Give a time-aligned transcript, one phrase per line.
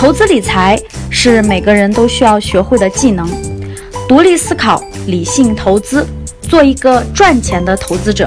[0.00, 3.28] 投资理财是每个人都需要学会的技能，
[4.08, 6.06] 独立思考，理性投资，
[6.40, 8.26] 做一个赚钱的投资者。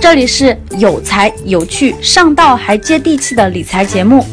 [0.00, 4.24] 这里是有才有趣、上道还接地气的理财节目，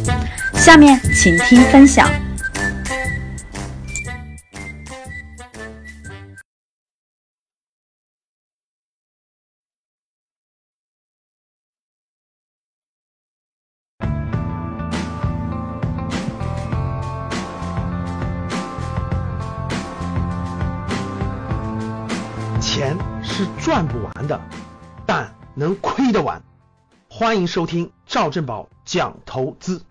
[0.53, 2.07] 下面请听分享。
[23.41, 24.39] 是赚不完的，
[25.07, 26.43] 但能亏得完。
[27.09, 29.83] 欢迎收听赵正宝讲投资。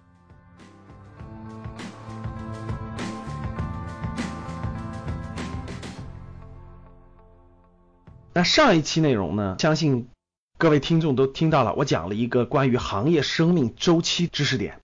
[8.32, 10.08] 那上一期内容呢，相信
[10.56, 14.80] 各位听众都听到了，我讲了一个关于行业生命周期知识点。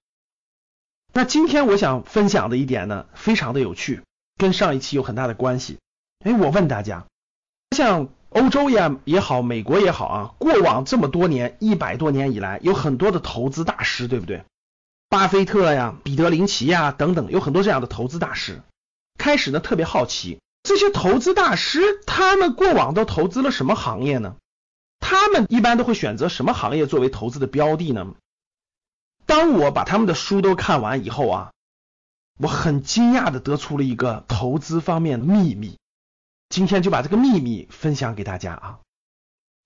[1.12, 4.02] 那今天我想分享的一点呢，非常的有趣，
[4.36, 5.78] 跟上一期有很大的关系。
[6.24, 7.06] 哎，我问大家。
[7.76, 14.44] 像欧洲也也好，美国也好啊，过往这么多年，一百多年以来，有很多的投资大师，对不对？
[15.08, 18.60] 巴菲特呀、彼得林奇呀等等，有很多这样的投资大师。
[19.16, 24.36] 开始呢，特别好奇这些投资大师，他们过往都投资了什么行业呢？
[25.00, 28.06] 他们一般都会选择什么行业作为投资的标的呢？
[29.24, 31.52] 当我把他们的书都看完以后啊，
[32.38, 35.78] 我很惊讶的得出了一个投资方面的秘密。
[36.48, 38.78] 今天就把这个秘密分享给大家啊！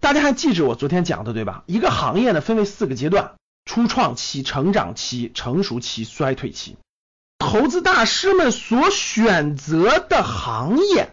[0.00, 1.62] 大家还记着我昨天讲的对吧？
[1.66, 6.78] 一个行业呢分为四个阶段：初创期、成长期、成熟期、衰退期。
[7.38, 11.12] 投资大师们所选择的行业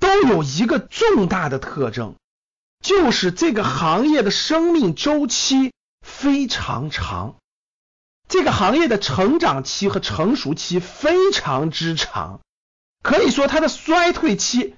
[0.00, 2.16] 都有一个重大的特征，
[2.82, 7.36] 就是这个行业的生命周期非常长，
[8.28, 12.40] 这个行业的成长期和成熟期非常之长，
[13.02, 14.74] 可以说它的衰退期。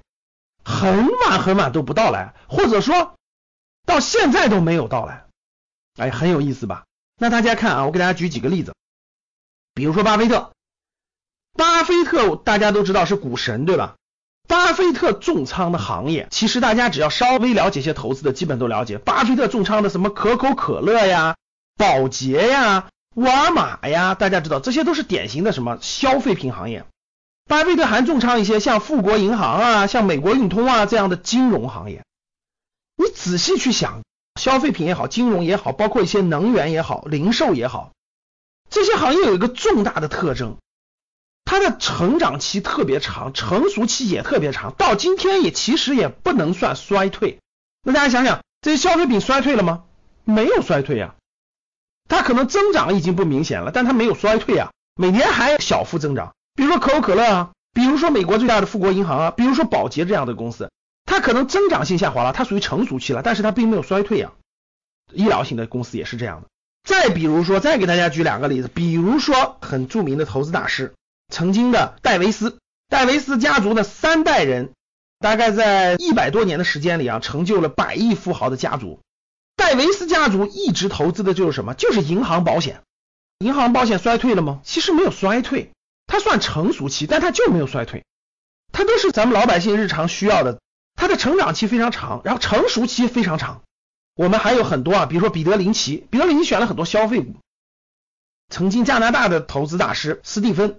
[0.68, 3.14] 很晚很晚都不到来，或者说
[3.86, 5.26] 到现在都没有到来，
[5.96, 6.84] 哎，很有意思吧？
[7.16, 8.74] 那大家看啊，我给大家举几个例子，
[9.74, 10.50] 比如说巴菲特，
[11.56, 13.94] 巴菲特大家都知道是股神对吧？
[14.48, 18.98] 巴菲特重仓的行业，其实大家只要稍微了解一些投资的，基本都了解。
[18.98, 21.36] 巴菲特重仓的什么可口可乐呀、
[21.76, 26.84] 宝洁呀、沃尔玛呀，大家知道这些都是典型的什么消费品行业。
[27.46, 32.04] 巴菲特还重仓一些像富国银行啊、像美国运通啊这样的金融行业。
[32.96, 34.02] 你仔细去想，
[34.40, 37.92] 消费品也好，金融也好，包括一些能源也好、零售也好，
[38.68, 40.56] 这些行业有一个重大的特征，
[41.44, 47.38] 它的成长期特别长，成熟期也特别长，到今天也其实也不能算衰退。
[47.84, 49.84] 那大家想想，这些消费品衰退了吗？
[50.24, 51.14] 没有衰退呀，
[52.08, 56.34] 它可能增长已经不明显了，但它没有衰退啊，每年还小幅增长。
[56.56, 60.70] 比如说可口可乐啊，比如说美国最大的富国银行啊，比如说宝洁这样的公司，
[61.04, 64.32] 它可能增长性下滑了，它属于成熟期了，但是它并没有衰退啊。
[65.12, 66.48] 医疗型的公司也是这样的。
[66.82, 70.94] 再比如说，再给大家举两个例子，比如说很著名的投资大师，
[71.28, 74.72] 曾经的戴维斯，戴维斯家族的三代人，
[75.18, 79.00] 大概在一百多年的时间里啊，成就了百亿富豪的家族。
[79.56, 81.74] 戴维斯家族一直投资的就是什么？
[81.74, 82.82] 就是银行保险。
[83.40, 84.60] 银行保险衰退了吗？
[84.64, 85.72] 其实没有衰退。
[86.16, 88.06] 它算成熟期，但它就没有衰退，
[88.72, 90.62] 它都是咱们老百姓日常需要的。
[90.94, 93.60] 它的成长期非常长，然后成熟期非常长。
[94.14, 97.34] 我们还有很多啊，比如说彼得林奇，彼得林奇选了很多消费股。
[98.48, 100.78] 曾经加拿大的投资大师斯蒂芬，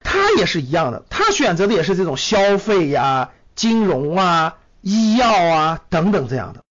[0.00, 6.62] 他也是一样的，他选择的也是这种消费呀、金融啊、医药啊等等这样的。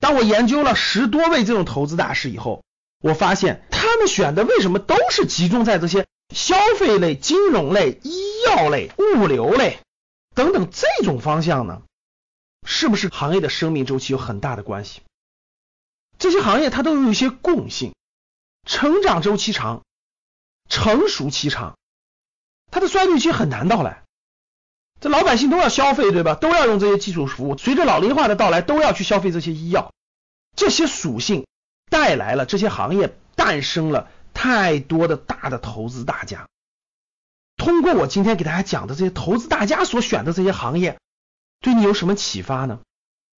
[0.00, 2.64] 当我研究了十多位这种投资大师以后，
[3.02, 6.06] 我发现他们选的为什么都是集中在这些。
[6.34, 9.78] 消费类、金融类、医药类、物流类
[10.34, 11.82] 等等这种方向呢，
[12.66, 15.02] 是不是行业的生命周期有很大的关系？
[16.18, 17.94] 这些行业它都有一些共性：
[18.66, 19.82] 成长周期长，
[20.68, 21.76] 成熟期长，
[22.70, 24.02] 它的衰退期很难到来。
[25.00, 26.36] 这老百姓都要消费，对吧？
[26.36, 29.92] 都要用这些基础服务，随着老龄化的到来，都要去消费这些医药。
[30.54, 31.46] 这些属性
[31.90, 34.08] 带来了这些行业诞生了。
[34.42, 36.48] 太多的大的投资大家，
[37.56, 40.98] 通过我今天给大家讲的这些投资大家所选的这些行业，
[41.60, 42.80] 对你有什么启发呢？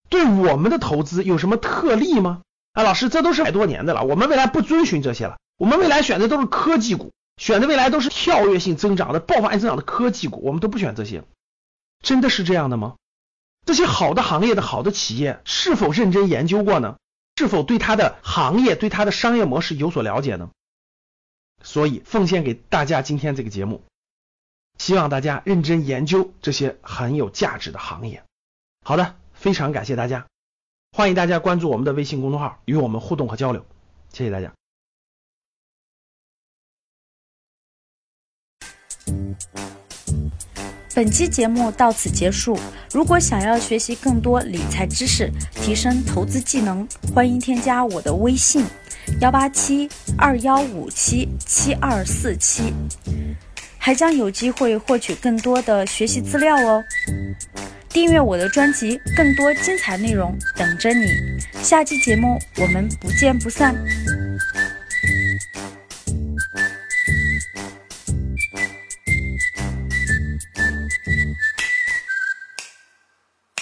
[0.09, 2.41] 对我们的投资有什么特例吗？
[2.73, 11.23] 啊，老师，这都是百多年的了，我们未来不遵循这些了，我们未来选的都是科技股，选的未来都是跳跃性增长的、爆发性增长的科技股，我们都不选这些，
[12.01, 12.95] 真的是这样的吗？
[13.67, 16.97] 这些好的行业的好的企业是否认真研究过呢？
[17.37, 20.49] 是否对它的行业、对它的商业模式有所了解呢？
[21.65, 23.83] 所以奉献给大家今天这个节目，
[24.79, 28.23] 希望大家认真研究这些很有价值的行业。
[28.85, 30.27] 好的，非常感谢大家，
[30.93, 33.65] 欢迎大家关注我们的微信公众号，与我们互动和交流。
[34.13, 34.53] 谢谢大家。
[40.95, 42.57] 本期节目到此结束。
[42.93, 48.65] 如果想要学习更多理财知识，提升投资技能，欢迎添加我的微信：
[49.21, 49.89] 幺八七
[50.19, 52.73] 二幺五七七二四七，
[53.79, 56.83] 还将有机会获取更多的学习资料哦。
[57.89, 61.07] 订阅我的专辑，更多精彩内容等着你。
[61.63, 63.75] 下期节目我们不见不散。